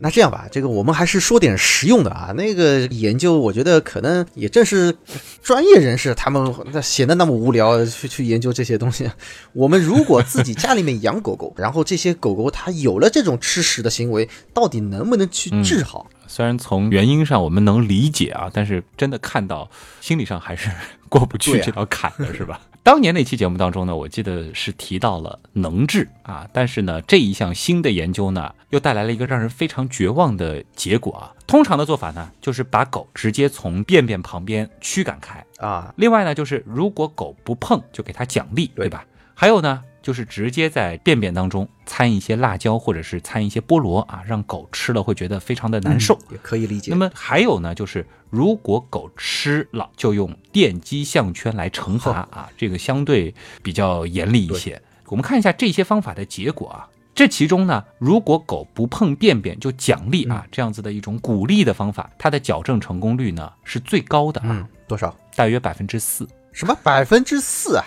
[0.01, 2.31] 那这样吧，这个我们还是说点实用的啊。
[2.35, 4.95] 那个研究，我觉得可能也正是
[5.43, 9.11] 专业人士他们那闲得那么无聊，去去研究这些东西。
[9.53, 16.07] 我们如果自己家里面养狗狗，然后这些狗狗它有了这种吃屎的行为，到底能不能去治好？
[16.27, 20.69] 虽然从原因上我们能理解啊，但是真的看到心理上还是
[21.09, 22.61] 过不去这条坎的，是吧？
[22.81, 31.33] 当年那期节目当中呢，我记得是提到了能治啊，但是呢，这一项新的研究呢，又带来了一个让人非常绝望的结果啊。
[31.45, 35.93] 通常的做法呢，就是把狗直接从便便旁边驱赶开啊。
[35.97, 39.05] 另外呢，就是如果狗不碰，就给它奖励，对吧？
[39.35, 39.83] 还有呢。
[40.01, 46.91] 就是直接在便便当中掺一些辣椒，或者是掺一些菠萝啊，让狗吃了会觉得非常的难受，也可以理解。
[46.91, 54.81] 那么还有呢，就是如果狗吃了，就用电击项圈来惩罚啊，这个相对比较严厉一些。
[55.07, 65.15] 我们看一下这些方法的结果啊，这其中呢，如果狗不碰便便就奖励啊，这样子的一种鼓励的方法，它的矫正成功率呢是最高的啊，多少？
[65.35, 66.27] 大约百分之四。
[66.51, 67.85] 什么百分之四啊？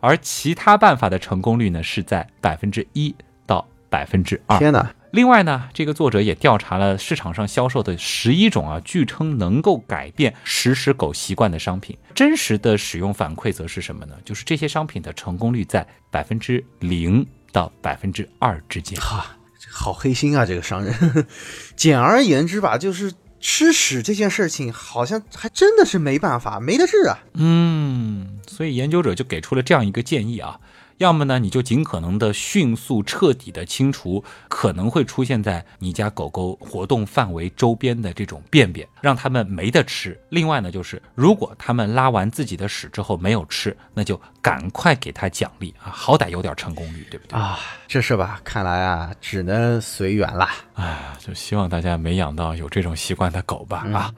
[0.00, 3.14] 而其他办法的成功率呢，是在百分之一
[3.46, 4.58] 到百分之二。
[4.58, 4.94] 天哪！
[5.12, 11.96] 另外呢，这个作者也调查了市场上销售的十一种啊，据称能够改变食屎狗习惯的商品。
[12.14, 14.14] 真实的使用反馈则是什么呢？
[14.24, 19.00] 就是这些商品的成功率在百分之零到百分之二之间。
[19.00, 19.36] 哈，
[19.70, 21.26] 好黑心啊，这个商人。
[21.74, 23.12] 简而言之吧，就是。
[23.40, 27.18] 吃屎这件事情好像还真的是没办法，没得治啊。
[27.34, 30.58] 嗯，所以研究者就给出了这样一个建议啊。
[30.98, 40.20] 要么呢，你就尽可能的迅速彻底的清除可能会出现在你家狗狗活动范围周边的这种便便，让它们没得吃。
[40.28, 47.58] 另外呢，就是如果它们拉完自己的屎之后没有吃，那就赶快给它奖励啊，好歹有点成功率，对不对啊？
[47.86, 48.40] 这是吧？
[48.42, 50.48] 看来啊，只能随缘了。
[50.74, 54.12] 哎，就希望大家没养到有这种习惯的狗吧啊。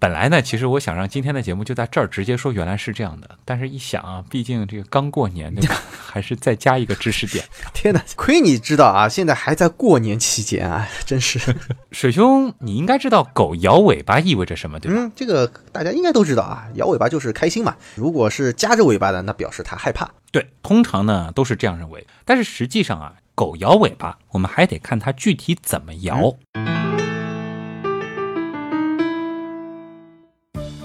[0.00, 3.30] 本来呢，其实我想让今天的节目就在这儿直接说，原来是这样的。
[3.44, 5.74] 但是一想啊，毕竟这个刚过年，对吧？
[5.90, 7.44] 还是再加一个知识点。
[7.74, 9.08] 天哪，亏你知道啊！
[9.08, 11.40] 现在还在过年期间啊，真是。
[11.90, 15.00] 水兄，你应该知道狗摇尾巴意味着什么，对吧？
[15.00, 17.76] 嗯，这个大家应该都知道啊，摇尾巴就是开心嘛。
[17.96, 20.08] 如果是夹着尾巴的，那表示它害怕。
[20.30, 22.06] 对，通常呢都是这样认为。
[22.24, 26.36] 但是实际上啊，狗摇尾巴，我们还得看它具体怎么摇。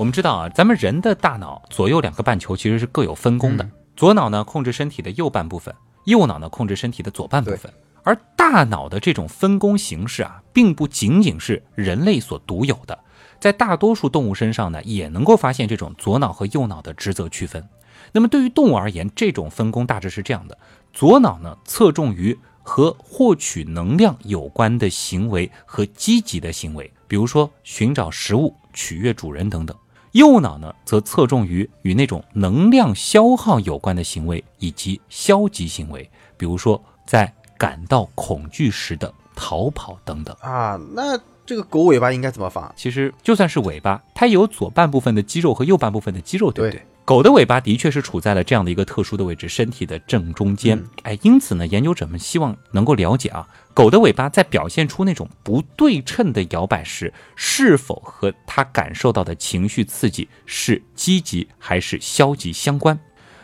[0.04, 3.66] 我们知道啊，咱们人的大脑左右两个半球其实是各有分工的。
[3.96, 7.72] 左脑呢控制身体的右半部分，右脑呢控制身体的左半部分。
[8.04, 13.00] 而大脑的这种分工形式啊，并不仅仅是人类所独有的，
[13.40, 17.66] 在大多数动物身上呢，也能够发现这种左脑和右脑的职责区分。
[18.12, 20.58] 那么对于动物而言，这种分工大致是这样的：
[20.92, 29.74] 左脑呢侧重于和获取能量有关的行为和积极的行为，比如说寻找食物、取悦主人等等。
[30.14, 40.80] 右脑呢，则侧重于与那种能量消耗有关的行为以及消极行为，比如说在感到恐惧时的逃跑等等啊。
[40.94, 42.72] 那这个狗尾巴应该怎么放？
[42.76, 46.86] 其实就算是尾巴，它有左半部分的肌肉和右半部分的肌肉，对不对？
[47.06, 50.82] 狗的尾巴的确是处在了这样的一个特殊的位置，身体的正中间。
[51.02, 62.98] 哎，因此呢，研究者们希望能够了解啊，狗的尾巴在表现出那种不对称的摇摆时，是否和它感受到的情绪刺激是积极还是消极相关。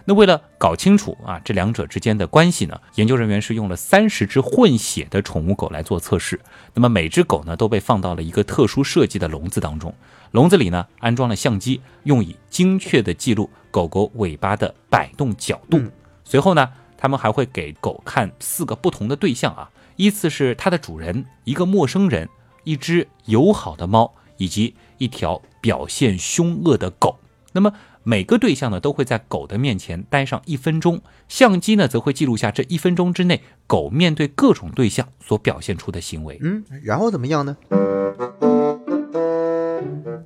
[0.06, 6.40] 那为了搞清楚啊这两者之间的关系呢，研究人员是用了三十只混血的宠物狗来做测试。
[6.74, 9.94] 那么每只狗呢都被放到了一个特殊设计的笼子当中。
[10.32, 15.82] 笼子里呢安装了相机，用以精确的记录狗狗尾巴的摆动角度。
[16.24, 22.30] 随后呢，他们还会给狗看四个不同的对象啊，依次是它的主人、一个陌生人、
[22.64, 27.18] 一只友好的猫以及一条表现凶恶的狗。
[27.52, 36.40] 那么每个对象呢都会在狗的面前待上一分钟，相机呢则会记录下这一分钟之内狗面对各种对象所表现出的行为。
[36.44, 37.58] 嗯，然后怎么样呢？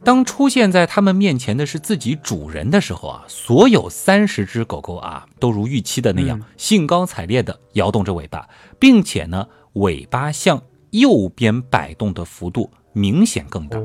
[0.04, 8.48] 当出现在他们面前的是自己主人的时候啊，所有三十只狗狗啊，都如预期的那样，兴高采烈地摇动着尾巴，
[8.80, 13.80] 并且呢，尾巴向右边摆动的幅度明显更大。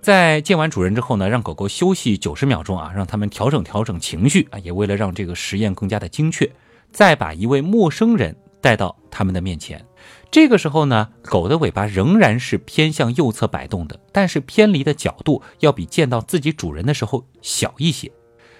[0.00, 6.50] 在见完主人之后呢，让狗狗休息九十秒钟啊，让他们调整调整情绪啊，也为了让这个实验更加的精确，
[6.90, 9.84] 再把一位陌生人带到他们的面前。
[10.34, 18.10] 这个时候呢，狗的尾巴仍然是偏向右侧摆动的，但是偏离的角度要比见到自己主人的时候小一些。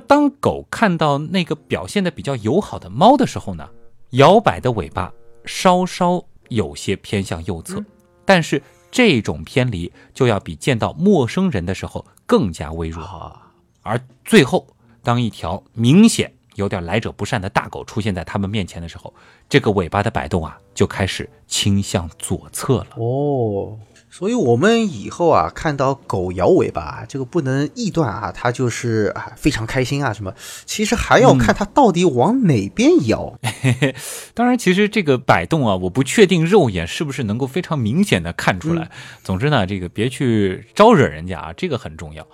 [0.06, 3.68] 当狗看到那个表现的比较友好的猫的时候呢，
[4.10, 5.12] 摇摆的尾巴
[5.46, 7.84] 稍稍有些偏向右侧，
[8.24, 8.62] 但是
[8.92, 13.02] 这种偏离就要比见到陌生人的时候更加微弱。
[13.02, 13.50] 啊，
[13.82, 14.64] 而最后，
[15.02, 19.12] 当一条明显有点来者不善的大狗出现在他们面前的时候，
[19.48, 22.88] 这个尾巴的摆动啊，就开始倾向左侧了。
[22.96, 23.78] 哦，
[24.10, 30.32] 所以我们以后啊，看到狗摇尾巴，这个不能臆断啊，它就是啊非常开心啊什么，
[30.64, 33.38] 其实还要看它到底往哪边摇。
[34.34, 38.90] 当然，其实这个摆动啊，我不确定肉眼是不是能够非常明显的看出来。
[39.22, 42.26] 总之呢，这个别去招惹人家啊，这个很重要。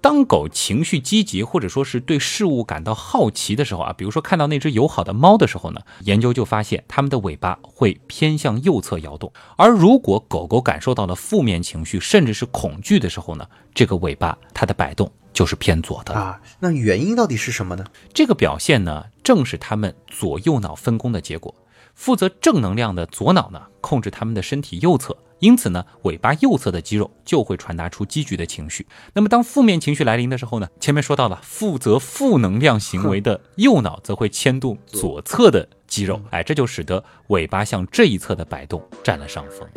[0.00, 9.32] 当狗情绪积极，或者说是对事物感到好奇的时候啊，比如说看到那只友好的猫的时候呢，研究就发现它们的尾巴会偏向右侧摇动。
[9.56, 16.14] 而如果狗狗感受到了负面情绪，甚至是恐惧的时候呢，这个尾巴它的摆动就是偏左的。
[16.14, 17.84] 啊，那原因到底是什么呢？
[18.14, 21.54] 这个表现呢，正是它们左右脑分工的结果。
[21.94, 28.86] 负责正能量的左脑呢，控制它们的身体右侧，因此呢，尾巴右侧的肌肉就会传达出积极的情绪。
[29.12, 39.68] 那么，当负面情绪来临的时候呢，前面说到了，负责负能量行为的右脑则会牵动左侧的肌肉，哎，这就使得尾巴向这一侧的摆动占了上风。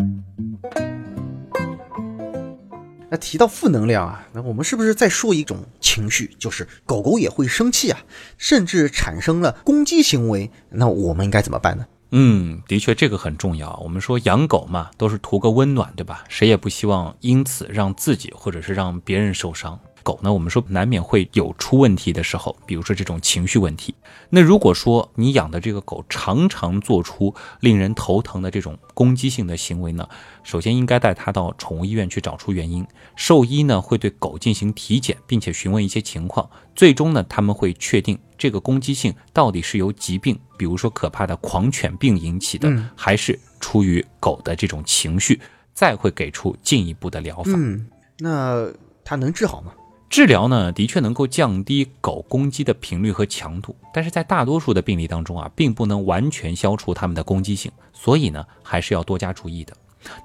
[3.09, 7.99] 那提到负能量啊，那我们是不是在说一种情绪，就是狗狗也会生气啊，
[8.37, 10.49] 甚至产生了攻击行为？
[10.69, 11.85] 那我们应该怎么办呢？
[12.13, 13.73] 嗯，的确，这个很重要。
[13.83, 16.23] 我们说养狗嘛，都是图个温暖，对吧？
[16.27, 19.79] 谁也不希望因此让自己或者是让别人受伤。
[20.03, 23.93] 狗呢，我们说难免会有出问题的时候，比如说这种情绪问题。
[24.29, 30.07] 那如果说你养的这个狗常常做出令人头疼的这种攻击性的行为呢，
[30.43, 32.85] 首先应该带它到宠物医院去找出原因。
[33.15, 45.39] 兽医呢会对狗进行体检，并且询问一些情况，最终呢他们会确定这个攻击性到底是由疾病，比如说可怕的狂犬病引起的，嗯还是出于狗的这种情绪，
[45.73, 47.51] 再会给出进一步的疗法。
[47.55, 47.85] 嗯，
[48.19, 48.67] 那
[49.03, 49.73] 它能治好吗？
[50.11, 59.73] 治疗呢，的确能够降低狗攻击的频率和强度，但是在大多数的病例当中啊，并不能完全消除它们的攻击性，所以呢，还是要多加注意的。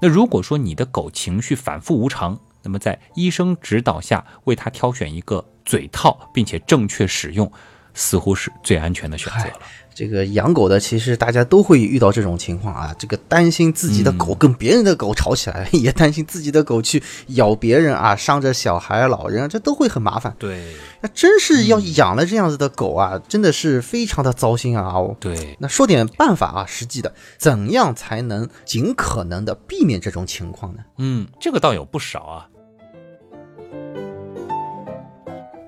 [0.01, 7.49] 那如果说你的狗情绪反复无常，那么在医生指导下为它挑选一个嘴套，并且正确使用，
[7.97, 9.53] 似乎是最安全的选择了。
[9.93, 12.95] 这个养狗的，其实大家都会遇到这种情况啊。
[12.99, 20.35] 这个担心自己的狗跟别人的狗吵起来， 也担心自己的狗去咬别人啊，伤着小孩、老人，这都会很麻烦。
[20.37, 20.61] 对
[21.01, 24.83] 那真是要养了这样子的狗啊，真的是非常的糟心啊！
[24.93, 30.83] 哦，对，那说点办法啊，实际的，怎样才能尽可能的避免这种情况呢？
[30.99, 32.47] 嗯，这个倒有不少啊。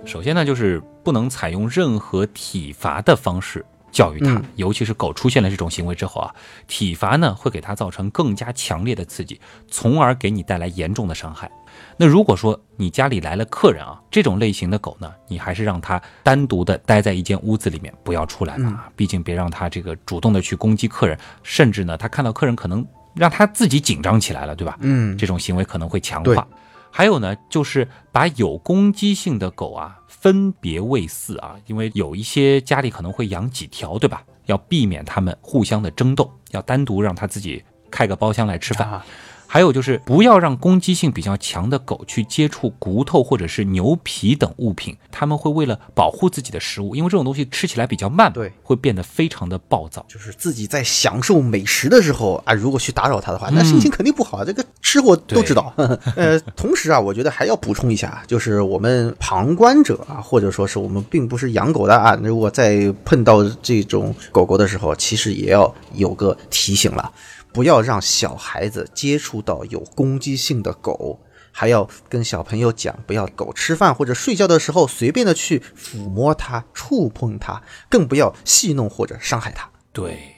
[0.05, 6.33] 首先呢，就是不能采用任何体罚的方式教育它，嗯尤其是狗出现了这种行为之后啊，
[6.67, 11.49] 体罚呢会给它造成更加强烈的刺激，从而给你带来严重的伤害。
[11.97, 22.85] 那如果说你家里来了客人啊，这种类型的狗呢，你还是让它单独的待在一间屋子里面，不要出来吧，毕竟别让它这个主动的去攻击客人，甚至呢，它看到客人可能
[23.15, 24.77] 让它自己紧张起来了，对吧？
[24.81, 26.45] 嗯这种行为可能会强化。
[26.91, 34.23] 还有呢，就是把有攻击性的狗啊分别喂饲啊，因为有一些家里可能会养几条，对吧？
[34.45, 38.89] 要避免它们互相的争斗，要单独让它自己开个包厢来吃饭。
[38.89, 39.05] 啊，
[39.51, 50.05] 还有就是不要让攻击性比较强的狗去接触骨头或者是牛皮等物品，它们会为了保护自己的食物，因为这种东西吃起来比较慢，对，会变得非常的暴躁。
[50.07, 54.45] 就是自己在享受美食的时候啊，如果去打扰它的话，那嗯心情肯定不好。
[54.45, 55.73] 这个吃货都知道。
[56.15, 67.11] 呃，同时啊，我觉得还要补充一下，就是我们旁观者啊，或者说是我们并不是养狗的啊，如果在碰到这种狗狗的时候，其实也要有个提醒了，
[67.51, 71.19] 不要让小孩子接触到有攻击性的狗。
[71.51, 79.69] 还要跟小朋友讲，不要狗吃饭或者睡觉的时候随便的去抚摸它、触碰它，更不要戏弄或者伤害它。
[79.91, 80.35] 对，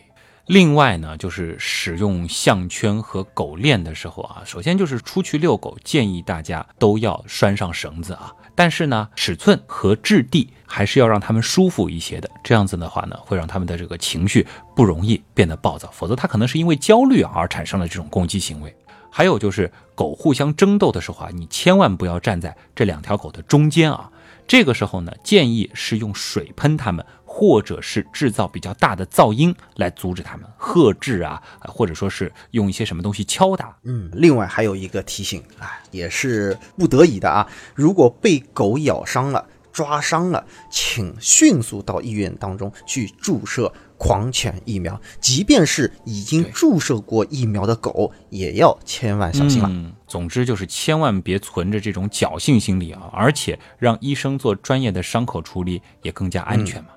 [0.48, 8.34] 另外呢，就是使用项圈和狗链的时候啊，首先就是出去遛狗，建议大家都要拴上绳子啊。
[8.62, 12.30] 但是呢，尺寸和质地还是要让它们舒服一些的。
[12.44, 14.46] 这样子的话呢，会让它们的这个情绪
[14.76, 18.72] 不容易变得暴躁，否则它可能是因为焦虑而产生了这种攻击行为。
[19.10, 24.12] 还有就是狗互相争斗的时候啊，你千万不要站在这两条狗的中间啊。
[24.48, 27.04] 这个时候呢，建议是用水喷它们，
[27.34, 33.74] 或者是制造比较大的噪音来阻止它们，呵斥啊，呃或者说是用一些什么东西敲打。
[33.84, 45.00] 嗯，另外还有一个提醒啊，也是不得已的啊，如果被狗咬伤了，抓伤了，请迅速到医院当中去注射狂犬疫苗。
[45.22, 49.70] 即便是已经注射过疫苗的狗，也要千万小心了。
[49.72, 56.90] 嗯，总之就是千万别存着这种侥幸心理啊，而且让医生做专业的伤口处理也更加安全嘛。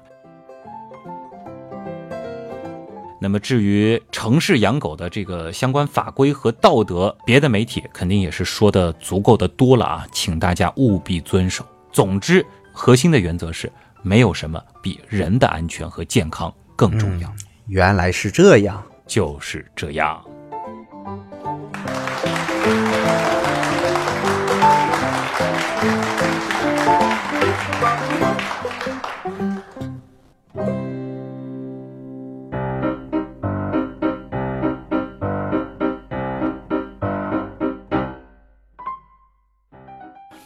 [3.24, 11.64] 那么至于城市养狗的这个相关法规和道德，别的媒体肯定也是说的足够的多了啊，请大家务必遵守。
[11.90, 13.72] 总之，核心的原则是，
[14.02, 17.32] 没有什么比人的安全和健康更重要。
[17.68, 20.22] 原来是这样，就是这样。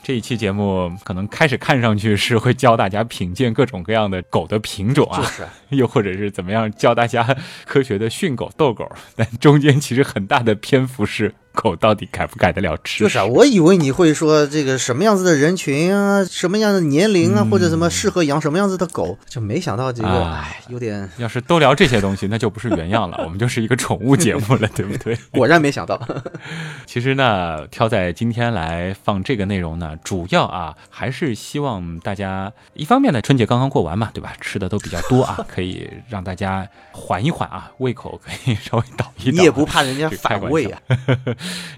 [0.09, 5.47] 这一期节目可能开始看上去是会教大家品鉴各种各样的狗的品种啊，就是。
[5.77, 7.37] 又或者是怎么样教大家
[7.67, 13.01] 科学的训狗逗狗，但中间其实很大的篇幅是狗到底改不改得了吃。
[13.01, 25.19] 就是啊，我以为你会说这个什么样子的人群啊，什么样的年龄啊，或者什么适合养什么样子的狗，就没想到这个，啊哎，有点，要是都聊这些东西，那就不是原样了， 我们就是一个宠物节目了，对不对？
[25.33, 26.01] 果然没想到。
[26.87, 34.33] 其实呢，挑在今天来放这个内容呢，主要啊还是希望大家一方面呢，春节刚刚过完嘛，对吧？
[34.41, 39.39] 吃的都比较多啊，可以让大家缓一缓啊，胃口可以稍微倒一倒。
[39.39, 40.81] 你也不怕人家反胃啊？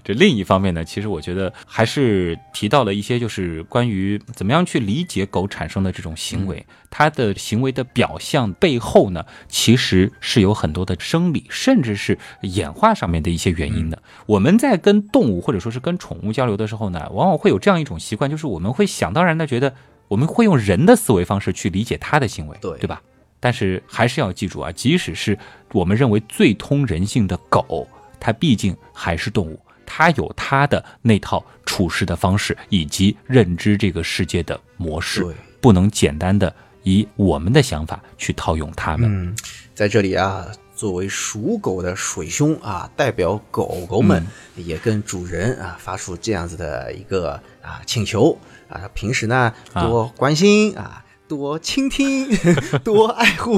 [0.03, 14.01] 这另一方面呢，其实我觉得还是提到了一些，就是关于怎么样去理解狗产生的这种行为，它的行为的表象背后呢，其实是有很多的生理，甚至是演化上面的一些原因的。
[14.25, 19.73] 我们在跟动物或者说是跟宠物交流的时候呢，往往会有这样一种习惯，就是我们会想当然的觉得，
[20.07, 23.01] 我们会用人的思维方式去理解它的行为，对对吧？
[23.39, 25.37] 但是还是要记住啊，即使是
[25.71, 27.87] 我们认为最通人性的狗，
[28.21, 36.53] 它毕竟还是动物，它有它的那套处事的方式以及认知这个世界的模式对，不能简单的
[36.83, 39.09] 以我们的想法去套用它们。
[39.11, 39.35] 嗯，
[39.73, 48.37] 在这里啊，作为属狗的水兄啊，代表狗狗们也跟主人啊发出这样子的一个啊请求
[48.69, 51.00] 啊，平时呢啊多关心啊。
[51.31, 52.27] 多倾听，
[52.83, 53.57] 多爱护，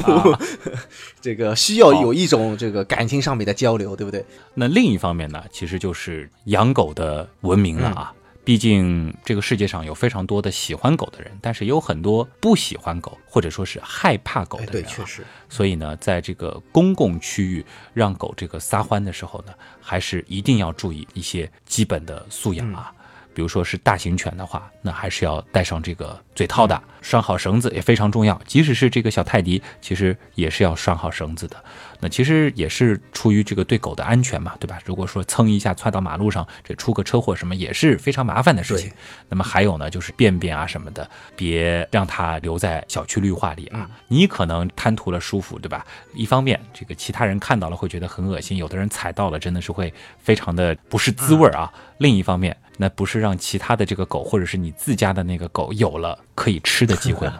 [1.19, 4.24] 这个需要有一种这个感情上面的交流，对不对？
[4.53, 8.13] 那另一方面呢，其实就是养狗的文明了啊。
[8.45, 14.88] 毕竟这个世界上有非常多的喜欢狗的人，但是也有很多不喜欢狗或者说是害怕狗的人、啊。
[14.88, 22.93] 确实，所以呢，在这个公共区域让狗这个撒欢的时候呢，还是一定要注意一些基本的素养啊。
[23.34, 28.39] 比如说是大型犬的话，那还是要带上这个嘴套的，拴好绳子也非常重要。
[28.45, 31.57] 即使是这个小泰迪，其实也是要拴好绳子的。
[31.99, 34.77] 那其实也是出于这个对狗的安全嘛，对吧？
[34.84, 38.91] 如果说蹭一下窜到马路上，这出个车祸什么也是非常麻烦的事情。
[39.29, 43.89] 那么还有呢，就是便便啊什么的，别让它留在小区绿化里啊。
[44.09, 45.86] 你可能贪图了舒服，对吧？
[46.13, 51.71] 一方面，这个其他人看到了会觉得很恶心，有的人踩到了真的是会非常的不是滋味儿啊。
[51.99, 57.39] 另一方面，那不是让其他的这个狗或者是你自家的那个狗有了可以吃的机会吗？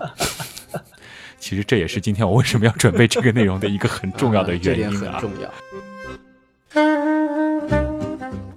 [1.40, 5.20] 其实这也是今天我为什么要准备这个内容的一个很重要的 啊这点原因啊。
[5.20, 5.52] 很重要。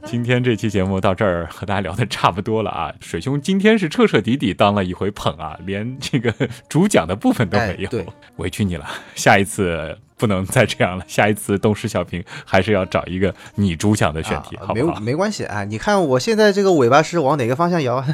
[0.09, 6.33] 今天这期节目到这儿和大家聊的差不多了啊，水兄今天是彻彻底底当了一回捧啊，连这个
[6.69, 7.89] 主讲的部分都没有，
[8.37, 8.87] 委屈你了。
[9.17, 15.01] 下一次不能再这样了， 下一次东施小平还是要找一个你主讲的选题，好不好？
[15.01, 18.07] 没关系啊，你看我现在这个尾巴是往哪个方向摇啊？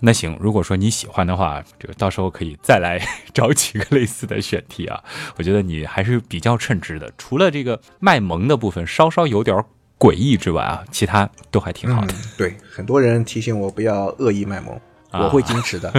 [0.00, 3.00] 那行，如果说你喜欢的话，这个到时候可以再来
[3.32, 5.02] 找几个类似的选题啊。
[5.36, 9.64] 我觉得你还是比较称职的，除了这个卖萌的部分稍稍有点
[9.98, 12.14] 诡异之外啊，其他都还挺好的。
[12.36, 14.78] 对，很多人提醒我不要恶意卖萌，
[15.10, 15.90] 啊我会矜持的。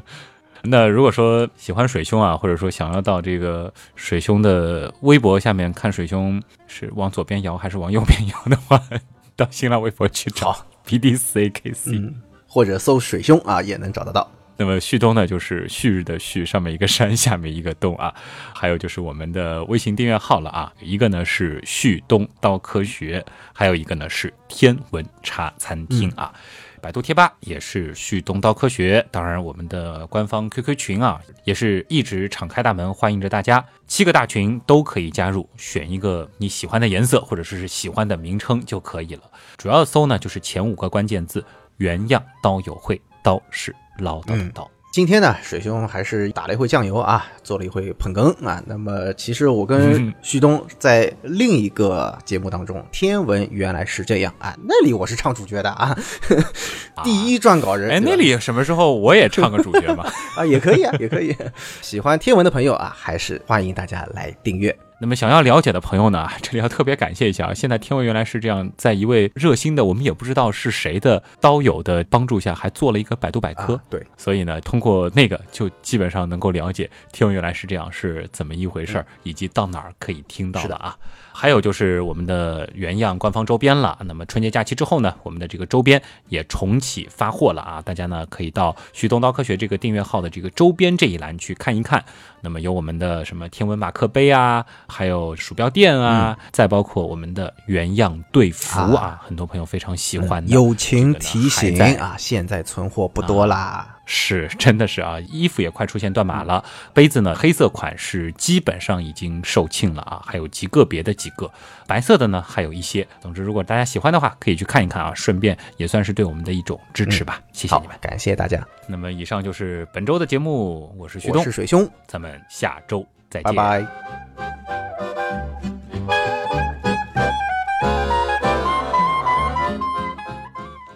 [0.62, 8.80] 那如果说喜欢水兄啊，或者说想要到这个水兄的微博下面看水兄是往左边摇还是往右边摇的话，
[9.34, 11.92] 到新浪微博去找 P D 四 A K C。
[11.92, 12.20] 嗯，
[12.50, 14.28] 或者搜水兄啊，也能找得到。
[14.56, 18.12] 那么旭东呢，就是旭日的旭，上面一个山，下面一个东啊。
[18.52, 23.24] 还有就是我们的微信订阅号了啊，一个呢是旭东刀科学，
[23.54, 26.34] 还有一个呢是天文茶餐厅啊。
[26.82, 33.64] 百度贴吧也是旭东刀科学，当然我们的官方 QQ 群啊，也是一直敞开大门，欢迎着大家。
[33.86, 39.22] 七个大群都可以加入，选一个你喜欢的颜色或者是喜欢的名称就可以了。
[39.56, 41.42] 主要搜呢就是前五个关键字。
[41.80, 44.70] 原样刀友会，刀是唠叨的刀。
[44.92, 48.62] 今天呢，水兄还是打了一回酱油啊，做了一回捧哏啊。
[48.64, 55.98] 那么，其实我跟旭东在另一个节目当中，《天文原来是这样》啊，那里我是唱主角的啊，
[57.02, 57.90] 第一撰稿人。
[57.90, 60.08] 哎，那里什么时候我也唱个主角嘛？
[60.38, 61.36] 啊，也可以啊，也可以。
[61.82, 64.78] 喜欢天文的朋友啊，还是欢迎大家来订阅。
[65.02, 67.54] 那么想要了解的朋友呢，这里要特别感谢一下啊！
[67.54, 73.80] 现在天文原来是这样，在一位热心的我们也不知道是谁的刀友的帮助下，还做了一个百度百科。
[73.88, 80.96] 对，所以呢，通过那个就基本上能够了解天文原来是这样是怎么一回事儿，以及到哪儿可以听到的啊。
[81.40, 83.96] 还有就是我们的原样官方周边了。
[84.04, 87.80] 那么春节假期之后呢，我们的这个周边也重启发货了啊！
[87.80, 92.04] 大家呢可以到旭东刀科学这个订阅号的这个周边这一栏去看一看。
[92.42, 100.46] 那么有我们的什么天文马克杯啊，还有鼠标垫啊，再包括我们的原样队服啊，很多朋友非常喜欢。
[100.46, 103.96] 友情提醒啊，现在存货不多啦。
[104.12, 106.64] 是，真的是啊，衣服也快出现断码了。
[106.92, 111.50] 杯子呢，黑色款是基本上已经售罄了啊，还有极个别的几个
[111.86, 113.06] 白色的呢，还有一些。
[113.20, 117.40] 总之，如果大家喜欢的话，可以去看一看啊，顺便也算是对我们的一种支持吧。
[117.52, 118.66] 谢谢你们，感谢大家。
[118.86, 123.86] 那么，以上就是本周的节目，我是徐东，我是水兄，咱们下周再见，拜拜。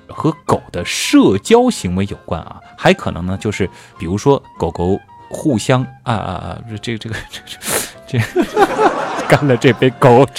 [0.08, 3.68] 和狗的社交行为有关啊，还可能呢，就是
[3.98, 7.58] 比如说狗狗互相啊啊啊，这个这个这这
[9.28, 10.26] 干了这杯狗，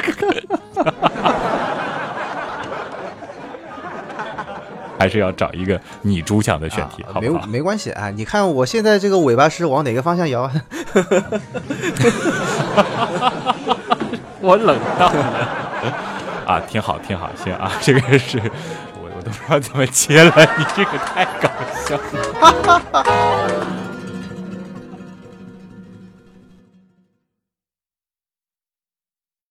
[4.97, 10.49] 还是要找一个你主讲的选题，好没没关系啊，你看我现在这个尾巴是往哪个方向摇？
[14.41, 15.25] 我冷到了
[16.45, 19.21] 啊，挺好挺好，行啊，这个是我我。
[19.21, 21.49] 都不知道怎么接了，你这个太搞
[21.87, 23.84] 笑了。